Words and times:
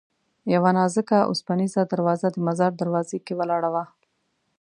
یوه 0.53 0.71
نازکه 0.77 1.17
اوسپنیزه 1.29 1.81
دروازه 1.91 2.27
د 2.31 2.37
مزار 2.47 2.71
دروازه 2.81 3.17
کې 3.25 3.33
ولاړه 3.39 3.69
وه. 3.73 3.85